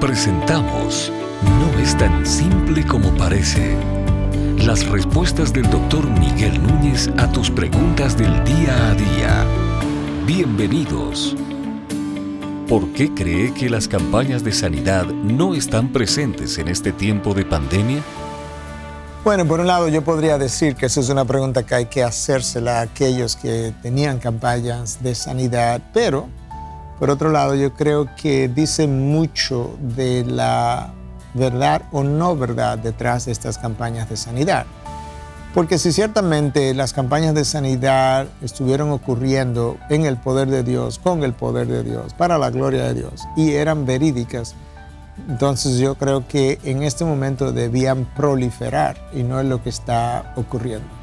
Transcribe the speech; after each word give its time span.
Presentamos 0.00 1.10
No 1.42 1.80
es 1.80 1.96
tan 1.96 2.26
simple 2.26 2.86
como 2.86 3.10
parece. 3.16 3.74
Las 4.58 4.86
respuestas 4.86 5.54
del 5.54 5.70
doctor 5.70 6.06
Miguel 6.20 6.62
Núñez 6.62 7.08
a 7.16 7.32
tus 7.32 7.50
preguntas 7.50 8.16
del 8.16 8.44
día 8.44 8.90
a 8.90 8.94
día. 8.94 9.46
Bienvenidos. 10.26 11.34
¿Por 12.68 12.92
qué 12.92 13.14
cree 13.14 13.54
que 13.54 13.70
las 13.70 13.88
campañas 13.88 14.44
de 14.44 14.52
sanidad 14.52 15.06
no 15.06 15.54
están 15.54 15.90
presentes 15.92 16.58
en 16.58 16.68
este 16.68 16.92
tiempo 16.92 17.32
de 17.32 17.46
pandemia? 17.46 18.02
Bueno, 19.24 19.46
por 19.46 19.60
un 19.60 19.66
lado 19.66 19.88
yo 19.88 20.02
podría 20.02 20.36
decir 20.36 20.76
que 20.76 20.86
esa 20.86 21.00
es 21.00 21.08
una 21.08 21.24
pregunta 21.24 21.64
que 21.64 21.74
hay 21.74 21.86
que 21.86 22.04
hacérsela 22.04 22.80
a 22.80 22.82
aquellos 22.82 23.34
que 23.34 23.72
tenían 23.82 24.18
campañas 24.18 25.02
de 25.02 25.14
sanidad, 25.14 25.80
pero 25.94 26.28
por 26.98 27.10
otro 27.10 27.30
lado, 27.30 27.54
yo 27.54 27.74
creo 27.74 28.08
que 28.16 28.48
dice 28.48 28.86
mucho 28.86 29.76
de 29.80 30.24
la 30.24 30.92
verdad 31.34 31.82
o 31.92 32.02
no 32.02 32.36
verdad 32.36 32.78
detrás 32.78 33.26
de 33.26 33.32
estas 33.32 33.58
campañas 33.58 34.08
de 34.08 34.16
sanidad. 34.16 34.66
Porque 35.54 35.78
si 35.78 35.92
ciertamente 35.92 36.74
las 36.74 36.92
campañas 36.92 37.34
de 37.34 37.44
sanidad 37.44 38.26
estuvieron 38.42 38.90
ocurriendo 38.90 39.78
en 39.88 40.04
el 40.04 40.18
poder 40.18 40.48
de 40.48 40.62
Dios, 40.62 40.98
con 40.98 41.22
el 41.22 41.32
poder 41.32 41.66
de 41.66 41.82
Dios, 41.82 42.12
para 42.12 42.36
la 42.36 42.50
gloria 42.50 42.84
de 42.84 42.94
Dios, 42.94 43.26
y 43.36 43.52
eran 43.52 43.86
verídicas, 43.86 44.54
entonces 45.28 45.78
yo 45.78 45.94
creo 45.94 46.28
que 46.28 46.58
en 46.64 46.82
este 46.82 47.04
momento 47.06 47.52
debían 47.52 48.04
proliferar 48.04 48.96
y 49.14 49.22
no 49.22 49.40
es 49.40 49.46
lo 49.46 49.62
que 49.62 49.70
está 49.70 50.34
ocurriendo. 50.36 50.95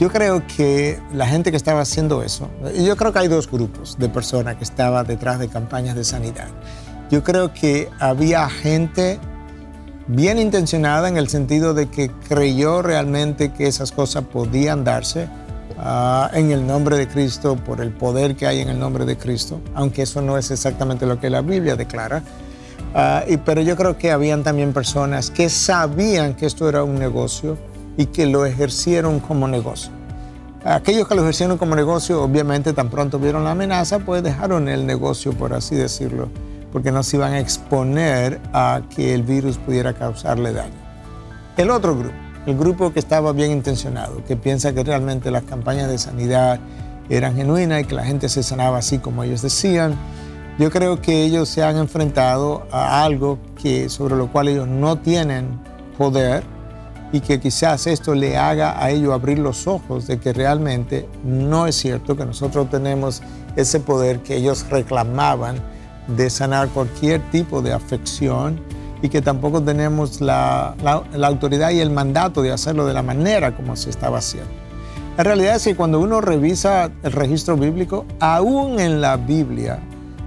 Yo 0.00 0.10
creo 0.10 0.42
que 0.56 0.98
la 1.12 1.26
gente 1.26 1.52
que 1.52 1.56
estaba 1.56 1.80
haciendo 1.80 2.22
eso, 2.24 2.48
yo 2.74 2.96
creo 2.96 3.12
que 3.12 3.20
hay 3.20 3.28
dos 3.28 3.48
grupos 3.48 3.96
de 3.96 4.08
personas 4.08 4.56
que 4.56 4.64
estaban 4.64 5.06
detrás 5.06 5.38
de 5.38 5.48
campañas 5.48 5.94
de 5.94 6.02
sanidad. 6.02 6.48
Yo 7.10 7.22
creo 7.22 7.54
que 7.54 7.88
había 8.00 8.48
gente 8.48 9.20
bien 10.08 10.38
intencionada 10.38 11.08
en 11.08 11.16
el 11.16 11.28
sentido 11.28 11.74
de 11.74 11.88
que 11.88 12.10
creyó 12.28 12.82
realmente 12.82 13.52
que 13.52 13.68
esas 13.68 13.92
cosas 13.92 14.24
podían 14.24 14.82
darse 14.82 15.28
ah, 15.78 16.28
en 16.34 16.50
el 16.50 16.66
nombre 16.66 16.96
de 16.96 17.06
Cristo, 17.06 17.54
por 17.54 17.80
el 17.80 17.92
poder 17.92 18.34
que 18.34 18.48
hay 18.48 18.60
en 18.60 18.70
el 18.70 18.80
nombre 18.80 19.04
de 19.04 19.16
Cristo, 19.16 19.60
aunque 19.74 20.02
eso 20.02 20.20
no 20.20 20.36
es 20.36 20.50
exactamente 20.50 21.06
lo 21.06 21.20
que 21.20 21.30
la 21.30 21.40
Biblia 21.40 21.76
declara. 21.76 22.20
Ah, 22.94 23.22
y, 23.28 23.36
pero 23.36 23.60
yo 23.60 23.76
creo 23.76 23.96
que 23.96 24.10
habían 24.10 24.42
también 24.42 24.72
personas 24.72 25.30
que 25.30 25.48
sabían 25.48 26.34
que 26.34 26.46
esto 26.46 26.68
era 26.68 26.82
un 26.82 26.98
negocio 26.98 27.56
y 27.96 28.06
que 28.06 28.26
lo 28.26 28.46
ejercieron 28.46 29.20
como 29.20 29.48
negocio. 29.48 29.92
Aquellos 30.64 31.06
que 31.06 31.14
lo 31.14 31.22
ejercieron 31.22 31.58
como 31.58 31.76
negocio, 31.76 32.22
obviamente 32.22 32.72
tan 32.72 32.88
pronto 32.88 33.18
vieron 33.18 33.44
la 33.44 33.50
amenaza, 33.50 33.98
pues 33.98 34.22
dejaron 34.22 34.68
el 34.68 34.86
negocio, 34.86 35.32
por 35.32 35.52
así 35.52 35.74
decirlo, 35.74 36.30
porque 36.72 36.90
no 36.90 37.02
se 37.02 37.16
iban 37.18 37.34
a 37.34 37.38
exponer 37.38 38.40
a 38.52 38.80
que 38.94 39.14
el 39.14 39.22
virus 39.22 39.58
pudiera 39.58 39.92
causarle 39.92 40.52
daño. 40.54 40.72
El 41.58 41.70
otro 41.70 41.94
grupo, 41.96 42.14
el 42.46 42.56
grupo 42.56 42.92
que 42.94 42.98
estaba 42.98 43.32
bien 43.32 43.50
intencionado, 43.50 44.24
que 44.24 44.36
piensa 44.36 44.72
que 44.72 44.82
realmente 44.82 45.30
las 45.30 45.42
campañas 45.42 45.88
de 45.88 45.98
sanidad 45.98 46.58
eran 47.10 47.36
genuinas 47.36 47.82
y 47.82 47.84
que 47.84 47.94
la 47.94 48.04
gente 48.04 48.30
se 48.30 48.42
sanaba 48.42 48.78
así 48.78 48.98
como 48.98 49.22
ellos 49.22 49.42
decían, 49.42 49.94
yo 50.58 50.70
creo 50.70 51.02
que 51.02 51.24
ellos 51.24 51.48
se 51.48 51.62
han 51.62 51.76
enfrentado 51.76 52.66
a 52.70 53.04
algo 53.04 53.38
que, 53.60 53.88
sobre 53.88 54.16
lo 54.16 54.32
cual 54.32 54.48
ellos 54.48 54.66
no 54.66 54.98
tienen 54.98 55.60
poder 55.98 56.53
y 57.14 57.20
que 57.20 57.38
quizás 57.38 57.86
esto 57.86 58.12
le 58.12 58.36
haga 58.36 58.82
a 58.82 58.90
ellos 58.90 59.12
abrir 59.12 59.38
los 59.38 59.68
ojos 59.68 60.08
de 60.08 60.18
que 60.18 60.32
realmente 60.32 61.08
no 61.22 61.68
es 61.68 61.76
cierto 61.76 62.16
que 62.16 62.26
nosotros 62.26 62.68
tenemos 62.68 63.22
ese 63.54 63.78
poder 63.78 64.18
que 64.24 64.34
ellos 64.34 64.66
reclamaban 64.68 65.60
de 66.08 66.28
sanar 66.28 66.70
cualquier 66.70 67.20
tipo 67.30 67.62
de 67.62 67.72
afección 67.72 68.60
y 69.00 69.10
que 69.10 69.22
tampoco 69.22 69.62
tenemos 69.62 70.20
la, 70.20 70.74
la, 70.82 71.26
autoridad 71.28 71.70
y 71.70 71.78
el 71.78 71.90
mandato 71.90 72.42
de 72.42 72.50
hacerlo 72.50 72.84
de 72.84 72.94
la 72.94 73.04
manera 73.04 73.54
como 73.54 73.76
se 73.76 73.90
estaba 73.90 74.18
haciendo. 74.18 74.50
La 75.16 75.22
realidad 75.22 75.54
es 75.54 75.62
que 75.62 75.76
cuando 75.76 76.00
uno 76.00 76.20
revisa 76.20 76.90
el 77.04 77.12
registro 77.12 77.56
bíblico, 77.56 78.06
aún 78.18 78.80
en 78.80 79.00
la 79.00 79.16
Biblia, 79.16 79.78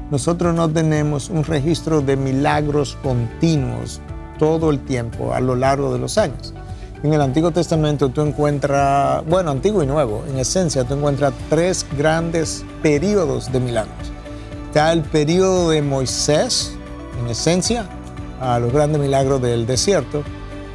nosotros 0.09 0.55
no 0.55 0.69
tenemos 0.69 1.29
un 1.29 1.43
registro 1.43 1.99
de 1.99 2.15
milagros 2.15 2.97
continuos 3.03 3.99
todo 4.39 4.69
el 4.69 4.79
tiempo 4.85 5.33
a 5.33 5.41
lo 5.41 5.57
largo 5.57 5.91
de 5.91 5.99
los 5.99 6.17
años. 6.17 6.53
En 7.07 7.13
el 7.13 7.21
Antiguo 7.21 7.51
Testamento 7.51 8.09
tú 8.09 8.19
encuentras, 8.19 9.25
bueno, 9.27 9.51
Antiguo 9.51 9.81
y 9.81 9.87
Nuevo, 9.87 10.25
en 10.27 10.39
esencia 10.39 10.83
tú 10.83 10.95
encuentras 10.95 11.31
tres 11.49 11.85
grandes 11.97 12.65
periodos 12.81 13.49
de 13.49 13.61
milagros. 13.61 14.11
Está 14.65 14.91
el 14.91 15.03
periodo 15.03 15.69
de 15.69 15.81
Moisés, 15.81 16.73
en 17.21 17.29
esencia, 17.29 17.87
a 18.41 18.59
los 18.59 18.73
grandes 18.73 18.99
milagros 18.99 19.41
del 19.41 19.65
desierto. 19.65 20.21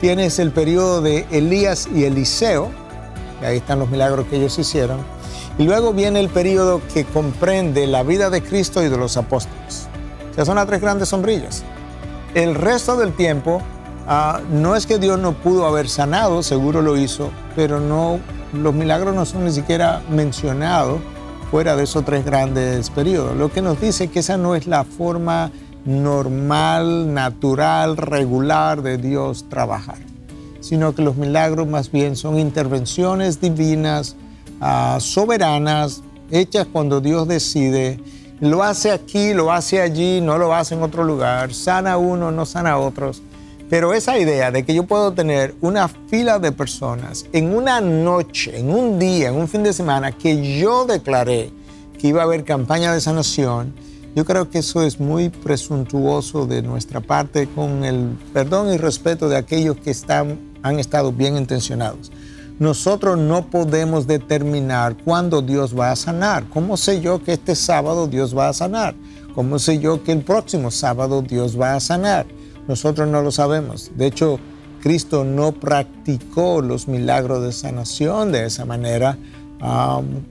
Tienes 0.01 0.39
el 0.39 0.53
periodo 0.53 1.03
de 1.03 1.27
Elías 1.31 1.87
y 1.95 2.05
Eliseo, 2.05 2.71
y 3.43 3.45
ahí 3.45 3.59
están 3.59 3.81
los 3.81 3.91
milagros 3.91 4.25
que 4.29 4.37
ellos 4.37 4.59
hicieron. 4.59 5.01
Y 5.59 5.65
luego 5.65 5.93
viene 5.93 6.19
el 6.19 6.31
periodo 6.31 6.81
que 6.95 7.05
comprende 7.05 7.87
la 7.87 8.05
vida 8.05 8.31
de 8.31 8.43
Cristo 8.43 8.83
y 8.83 8.89
de 8.89 8.97
los 8.97 9.19
apóstoles. 9.19 9.87
O 10.31 10.35
sea, 10.35 10.47
son 10.47 10.57
las 10.57 10.67
tres 10.67 10.81
grandes 10.81 11.11
sombrillas. 11.11 11.63
El 12.35 12.55
resto 12.55 12.97
del 12.97 13.13
tiempo 13.13 13.61
Ah, 14.07 14.41
no 14.51 14.75
es 14.75 14.87
que 14.87 14.99
Dios 14.99 15.19
no 15.19 15.33
pudo 15.33 15.67
haber 15.67 15.89
sanado, 15.89 16.43
seguro 16.43 16.83
lo 16.83 16.97
hizo, 16.97 17.31
pero 17.55 17.79
no, 17.79 18.19
los 18.53 18.75
milagros 18.75 19.15
no 19.15 19.25
son 19.25 19.45
ni 19.45 19.53
siquiera 19.53 20.03
mencionados 20.11 21.01
fuera 21.51 21.77
de 21.77 21.85
esos 21.85 22.05
tres 22.05 22.25
grandes 22.25 22.91
periodos. 22.91 23.37
Lo 23.37 23.53
que 23.53 23.63
nos 23.63 23.81
dice 23.81 24.09
que 24.09 24.19
esa 24.21 24.37
no 24.37 24.57
es 24.57 24.67
la 24.67 24.85
forma 24.85 25.53
normal, 25.85 27.15
natural, 27.15 27.97
regular 27.97 28.83
de 28.83 28.99
Dios 28.99 29.49
trabajar, 29.49 29.99
sino 30.61 30.95
que 30.95 31.03
los 31.03 31.17
milagros 31.17 31.69
más 31.69 31.93
bien 31.93 32.17
son 32.17 32.41
intervenciones 32.41 33.41
divinas, 33.41 34.17
ah, 34.61 34.99
soberanas, 35.01 36.03
hechas 36.31 36.67
cuando 36.73 37.01
Dios 37.01 37.29
decide. 37.29 38.01
Lo 38.41 38.65
hace 38.65 38.91
aquí, 38.91 39.33
lo 39.33 39.53
hace 39.53 39.81
allí, 39.81 40.21
no 40.21 40.39
lo 40.39 40.53
hace 40.53 40.75
en 40.75 40.83
otro 40.83 41.05
lugar, 41.05 41.55
sana 41.55 41.93
a 41.93 41.99
uno, 41.99 42.33
no 42.33 42.45
sana 42.45 42.73
a 42.73 42.79
otros 42.79 43.23
pero 43.73 43.95
esa 43.95 44.19
idea 44.19 44.51
de 44.51 44.65
que 44.65 44.75
yo 44.75 44.83
puedo 44.83 45.13
tener 45.13 45.55
una 45.63 45.89
fila 45.89 46.39
de 46.39 46.53
personas 46.53 47.25
en 47.33 47.55
una 47.55 47.81
noche, 47.81 48.59
en 48.59 48.69
un 48.69 48.99
día, 48.99 49.31
en 49.31 49.37
un 49.37 49.49
fin 49.49 49.63
de 49.63 49.73
semana, 49.73 50.13
que 50.13 50.61
yo 50.61 50.85
declaré 50.85 51.51
que 51.99 52.09
iba 52.09 52.21
a 52.21 52.25
haber 52.25 52.45
campaña 52.45 52.93
de 52.93 53.01
sanación, 53.01 53.73
yo 54.15 54.27
creo 54.27 54.51
que 54.51 54.59
eso 54.59 54.83
es 54.83 55.01
muy 55.01 55.31
presuntuoso 55.31 56.45
de 56.45 56.61
nuestra 56.61 57.01
parte 57.01 57.47
con 57.47 57.83
el 57.83 58.11
perdón 58.35 58.75
y 58.75 58.77
respeto 58.77 59.31
de 59.31 59.39
aquellos 59.39 59.79
que 59.79 59.91
están, 59.91 60.39
han 60.63 60.79
estado 60.79 61.11
bien 61.11 61.39
intencionados. 61.39 62.13
Nosotros 62.59 63.17
no 63.17 63.49
podemos 63.49 64.07
determinar 64.07 64.99
cuándo 65.03 65.41
Dios 65.41 65.75
va 65.75 65.93
a 65.93 65.97
sanar. 65.97 66.45
¿Cómo 66.51 66.77
sé 66.77 67.01
yo 67.01 67.25
que 67.25 67.33
este 67.33 67.55
sábado 67.55 68.07
Dios 68.07 68.37
va 68.37 68.51
a 68.51 68.53
sanar? 68.53 68.95
¿Cómo 69.35 69.59
sé 69.59 69.79
yo 69.79 70.05
que 70.05 70.13
el 70.13 70.21
próximo 70.21 70.71
sábado 70.71 71.23
Dios 71.23 71.59
va 71.59 71.75
a 71.75 71.81
sanar? 71.81 72.27
Nosotros 72.69 73.09
no 73.09 73.23
lo 73.23 73.31
sabemos. 73.31 73.91
De 73.97 74.07
hecho, 74.07 74.39
Cristo 74.83 75.25
no 75.25 75.53
practicó 75.53 76.61
los 76.61 76.89
milagros 76.89 77.43
de 77.43 77.53
sanación 77.53 78.33
de 78.33 78.47
esa 78.47 78.65
manera. 78.65 79.17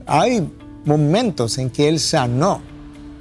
hay 0.06 0.48
momentos 0.84 1.58
en 1.58 1.70
que 1.70 1.88
Él 1.88 1.98
sanó, 2.00 2.60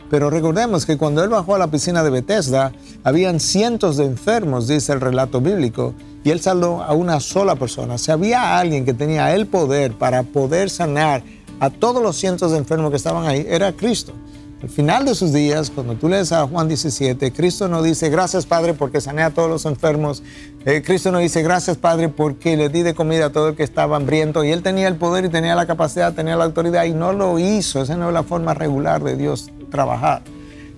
pero 0.09 0.29
recordemos 0.29 0.85
que 0.85 0.97
cuando 0.97 1.23
Él 1.23 1.29
bajó 1.29 1.55
a 1.55 1.59
la 1.59 1.71
piscina 1.71 2.03
de 2.03 2.09
Bethesda, 2.09 2.73
habían 3.03 3.39
cientos 3.39 3.95
de 3.95 4.05
enfermos, 4.05 4.67
dice 4.67 4.91
el 4.91 4.99
relato 4.99 5.39
bíblico, 5.39 5.93
y 6.23 6.31
Él 6.31 6.41
salvó 6.41 6.83
a 6.83 6.93
una 6.93 7.21
sola 7.21 7.55
persona. 7.55 7.97
Si 7.97 8.11
había 8.11 8.59
alguien 8.59 8.83
que 8.83 8.93
tenía 8.93 9.33
el 9.33 9.47
poder 9.47 9.93
para 9.93 10.23
poder 10.23 10.69
sanar 10.69 11.23
a 11.61 11.69
todos 11.69 12.03
los 12.03 12.17
cientos 12.17 12.51
de 12.51 12.57
enfermos 12.57 12.89
que 12.91 12.97
estaban 12.97 13.25
ahí, 13.25 13.45
era 13.47 13.71
Cristo. 13.71 14.13
Al 14.61 14.69
final 14.69 15.05
de 15.05 15.15
sus 15.15 15.33
días, 15.33 15.71
cuando 15.71 15.95
tú 15.95 16.07
lees 16.07 16.31
a 16.31 16.45
Juan 16.45 16.67
17, 16.67 17.31
Cristo 17.33 17.67
no 17.67 17.81
dice, 17.81 18.09
gracias 18.09 18.45
Padre 18.45 18.75
porque 18.75 19.01
sané 19.01 19.23
a 19.23 19.31
todos 19.31 19.49
los 19.49 19.65
enfermos. 19.65 20.21
Eh, 20.65 20.83
Cristo 20.85 21.11
no 21.11 21.17
dice, 21.17 21.41
gracias 21.41 21.77
Padre 21.77 22.09
porque 22.09 22.55
le 22.55 22.69
di 22.69 22.83
de 22.83 22.93
comida 22.93 23.27
a 23.27 23.31
todo 23.31 23.49
el 23.49 23.55
que 23.55 23.63
estaba 23.63 23.97
hambriento. 23.97 24.43
Y 24.43 24.51
él 24.51 24.61
tenía 24.61 24.87
el 24.87 24.97
poder 24.97 25.25
y 25.25 25.29
tenía 25.29 25.55
la 25.55 25.65
capacidad, 25.65 26.13
tenía 26.13 26.35
la 26.35 26.43
autoridad 26.43 26.83
y 26.83 26.91
no 26.91 27.11
lo 27.11 27.39
hizo. 27.39 27.81
Esa 27.81 27.97
no 27.97 28.09
es 28.09 28.13
la 28.13 28.21
forma 28.21 28.53
regular 28.53 29.03
de 29.03 29.17
Dios 29.17 29.49
trabajar. 29.71 30.21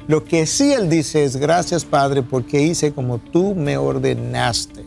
Lo 0.08 0.24
que 0.24 0.46
sí 0.46 0.72
él 0.72 0.90
dice 0.90 1.26
es, 1.26 1.36
gracias 1.36 1.84
Padre 1.84 2.24
porque 2.24 2.62
hice 2.62 2.94
como 2.94 3.18
tú 3.18 3.54
me 3.54 3.76
ordenaste. 3.76 4.86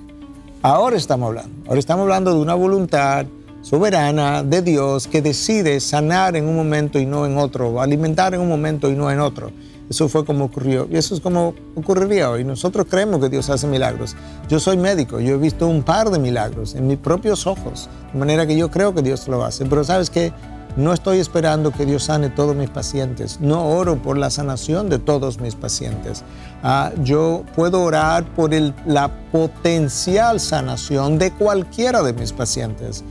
Ahora 0.63 0.97
estamos 0.97 1.29
hablando. 1.29 1.69
Ahora 1.69 1.81
estamos 1.81 2.03
hablando 2.05 2.33
de 2.33 2.41
una 2.41 2.55
voluntad 2.55 3.27
soberana 3.69 4.45
de 4.45 4.63
Dios 4.63 5.09
que 5.09 5.21
decide 5.21 5.81
sanar 5.81 6.37
en 6.37 6.47
un 6.47 6.55
momento 6.55 7.01
y 7.01 7.05
no 7.05 7.27
en 7.27 7.37
otro, 7.37 7.81
alimentar 7.81 8.33
en 8.33 8.41
un 8.41 8.49
momento 8.49 8.89
y 8.89 8.95
no 8.95 9.11
en 9.11 9.19
otro. 9.19 9.51
Eso 9.91 10.09
fue 10.09 10.25
como 10.25 10.45
ocurrió 10.45 10.87
y 10.89 10.97
eso 10.97 11.17
es 11.17 11.21
como 11.21 11.53
ocurriría 11.75 12.31
hoy. 12.31 12.45
Nosotros 12.45 12.87
creemos 12.89 13.21
que 13.21 13.29
Dios 13.29 13.51
hace 13.51 13.67
milagros. 13.67 14.15
Yo 14.49 14.61
soy 14.61 14.77
médico, 14.77 15.19
yo 15.19 15.35
he 15.35 15.39
visto 15.39 15.67
un 15.67 15.83
par 15.83 16.11
de 16.11 16.21
milagros 16.21 16.77
en 16.77 16.87
mis 16.87 16.99
propios 16.99 17.49
ojos, 17.49 17.89
de 18.13 18.19
manera 18.21 18.47
que 18.47 18.57
yo 18.57 18.71
creo 18.71 18.95
que 18.95 19.03
Dios 19.03 19.27
lo 19.27 19.45
hace. 19.45 19.65
Pero 19.65 19.83
sabes 19.83 20.11
que 20.11 20.33
No 20.77 20.93
estoy 20.93 21.21
esperando 21.21 21.73
que 21.73 21.87
Dios 21.87 22.05
sane 22.05 22.29
todos 22.29 22.55
mis 22.55 22.69
pacientes. 22.69 23.41
No 23.41 23.67
oro 23.67 23.97
por 23.97 24.19
la 24.19 24.29
sanación 24.29 24.91
de 24.91 24.99
todos 24.99 25.41
mis 25.41 25.55
pacientes. 25.55 26.23
Ah, 26.63 26.93
yo 27.03 27.45
puedo 27.55 27.83
orar 27.83 28.27
por 28.35 28.51
la 28.85 29.11
potencial 29.33 30.39
sanación 30.39 31.19
de 31.19 31.31
cualquiera 31.31 32.03
de 32.03 32.13
mis 32.13 32.33
pacientes. 32.33 33.05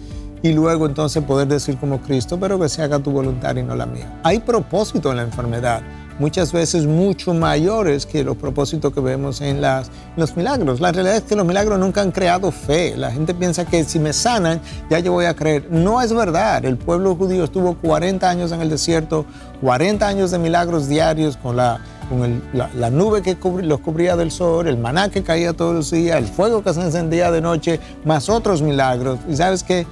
Y 0.45 0.53
luego 0.53 0.85
entonces 0.85 1.23
poder 1.23 1.47
decir 1.47 1.75
como 1.79 1.99
Cristo, 1.99 2.39
pero 2.39 2.59
que 2.59 2.69
se 2.69 2.83
haga 2.83 2.99
tu 2.99 3.09
voluntad 3.09 3.55
y 3.55 3.63
no 3.63 3.73
la 3.73 3.87
mía. 3.87 4.19
Hay 4.21 4.37
propósito 4.37 5.09
en 5.09 5.17
la 5.17 5.23
enfermedad 5.23 5.81
muchas 6.19 6.51
veces 6.53 6.85
mucho 6.85 7.33
mayores 7.33 8.05
que 8.05 8.23
los 8.23 8.37
propósitos 8.37 8.93
que 8.93 8.99
vemos 8.99 9.41
en 9.41 9.59
las, 9.59 9.89
los 10.15 10.37
milagros. 10.37 10.79
La 10.79 10.91
realidad 10.91 11.17
es 11.17 11.23
que 11.23 11.35
los 11.35 11.47
milagros 11.47 11.79
nunca 11.79 12.01
han 12.01 12.11
creado 12.11 12.51
fe. 12.51 12.95
La 12.95 13.11
gente 13.11 13.33
piensa 13.33 13.65
que 13.65 13.83
si 13.85 13.97
me 13.97 14.13
sanan, 14.13 14.61
ya 14.87 14.99
yo 14.99 15.13
voy 15.13 15.25
a 15.25 15.35
creer. 15.35 15.67
No 15.71 15.99
es 15.99 16.13
verdad. 16.13 16.63
El 16.63 16.77
pueblo 16.77 17.15
judío 17.15 17.43
estuvo 17.43 17.73
40 17.75 18.29
años 18.29 18.51
en 18.51 18.61
el 18.61 18.69
desierto, 18.69 19.25
40 19.61 20.07
años 20.07 20.29
de 20.29 20.37
milagros 20.37 20.87
diarios 20.87 21.37
con 21.37 21.57
la, 21.57 21.79
con 22.07 22.43
la, 22.53 22.89
nube 22.91 23.23
que 23.23 23.35
los 23.63 23.79
cubría 23.79 24.15
del 24.15 24.29
sol, 24.29 24.67
el 24.67 24.77
maná 24.77 25.09
que 25.09 25.23
caía 25.23 25.53
todos 25.53 25.73
los 25.73 25.89
días, 25.89 26.17
el 26.17 26.27
fuego 26.27 26.63
que 26.63 26.71
se 26.71 26.81
encendía 26.81 27.31
de 27.31 27.41
noche, 27.41 27.79
más 28.05 28.29
otros 28.29 28.61
milagros. 28.61 29.19
Y 29.27 29.35
sabes 29.35 29.63
que 29.63 29.87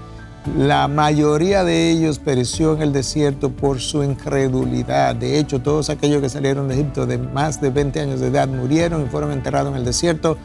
la 0.57 0.89
mayoría 0.89 1.63
de 1.63 1.89
ellos 1.89 2.19
pereció 2.19 2.75
en 2.75 2.81
el 2.81 2.93
desierto 2.93 3.49
por 3.49 3.79
su 3.79 4.03
incredulidad. 4.03 5.15
De 5.15 5.39
hecho, 5.39 5.61
todos 5.61 5.89
aquellos 5.89 6.21
que 6.21 6.27
salieron 6.27 6.67
de 6.67 6.75
Egipto 6.75 7.05
de 7.05 7.17
más 7.17 7.61
de 7.61 7.69
20 7.69 8.01
años 8.01 8.19
de 8.19 8.27
edad 8.27 8.47
murieron 8.49 9.05
y 9.05 9.09
fueron 9.09 9.31
enterrados 9.31 9.71
en 9.71 9.77
el 9.77 9.85
desierto. 9.85 10.37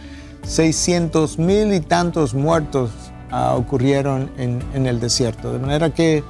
600 0.45 1.39
mil 1.41 1.75
y 1.75 1.81
tantos 1.81 2.33
muertos 2.33 2.91
ah, 3.33 3.55
ocurrieron 3.57 4.31
en, 4.39 4.87
el 4.87 5.01
desierto. 5.01 5.53
De 5.53 5.59
manera 5.59 5.91
que 5.91 6.23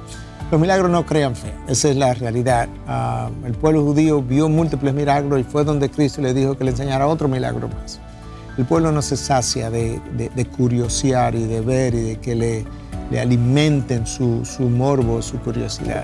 los 0.49 0.59
milagros 0.59 0.89
no 0.89 1.05
crean 1.05 1.35
fe. 1.35 1.53
Esa 1.67 1.89
es 1.89 1.95
la 1.95 2.15
realidad. 2.15 2.67
Ah, 2.87 3.29
el 3.45 3.53
pueblo 3.53 3.83
judío 3.83 4.23
vio 4.23 4.49
múltiples 4.49 4.95
milagros 4.95 5.39
y 5.39 5.43
fue 5.43 5.63
donde 5.63 5.89
Cristo 5.89 6.21
le 6.21 6.33
dijo 6.33 6.57
que 6.57 6.63
le 6.63 6.71
enseñara 6.71 7.05
otro 7.05 7.27
milagro 7.27 7.67
más. 7.67 7.99
El 8.57 8.65
pueblo 8.65 8.91
no 8.91 9.03
se 9.03 9.15
sacia 9.15 9.69
de, 9.69 10.01
de, 10.17 10.29
de 10.29 10.45
curiosear 10.45 11.35
y 11.35 11.43
de 11.45 11.61
ver 11.61 11.93
y 11.93 12.01
de 12.01 12.15
que 12.17 12.35
le 12.35 12.65
le 13.11 13.19
alimenten 13.19 14.05
su, 14.05 14.43
morbo, 14.59 15.21
su 15.21 15.39
curiosidad. 15.39 16.03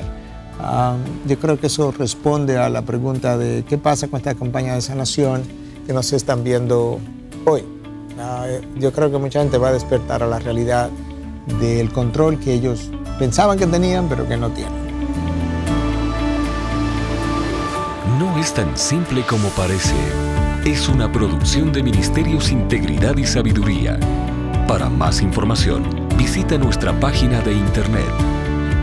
yo 1.28 1.40
creo 1.40 1.60
que 1.60 1.68
eso 1.68 1.92
responde 1.92 2.58
a 2.58 2.70
la 2.70 2.82
pregunta 2.82 3.38
de 3.38 3.64
qué 3.68 3.78
pasa 3.78 4.08
con 4.08 4.18
esta 4.18 4.36
campaña 4.36 4.74
de 4.76 4.82
sanación 4.82 5.44
que 5.86 5.94
nos 5.94 6.12
están 6.14 6.44
viendo 6.44 7.00
hoy. 7.46 7.64
Ah, 8.20 8.48
yo 8.78 8.92
creo 8.94 9.12
que 9.12 9.18
mucha 9.18 9.40
gente 9.42 9.58
va 9.58 9.70
a 9.70 9.74
despertar 9.74 10.24
a 10.24 10.28
la 10.28 10.40
realidad 10.40 10.90
del 11.60 11.92
control 11.92 12.40
que 12.40 12.54
ellos 12.54 12.90
pensaban 13.20 13.58
que 13.58 13.68
tenían, 13.68 14.08
pero 14.08 14.28
que 14.28 14.38
no 14.38 14.50
tienen. 14.50 14.86
No 18.20 18.38
es 18.40 18.54
tan 18.54 18.78
simple 18.78 19.24
como 19.24 19.50
parece. 19.50 19.96
Es 20.64 20.88
una 20.88 21.12
producción 21.12 21.72
de 21.72 21.84
Ministerios 21.84 22.52
Integridad 22.52 23.18
y 23.18 23.26
Sabiduría. 23.26 24.00
Para 24.68 24.90
más 24.90 25.22
información, 25.22 26.05
visita 26.18 26.58
nuestra 26.58 27.00
página 27.00 27.40
de 27.42 27.54
internet 27.54 28.10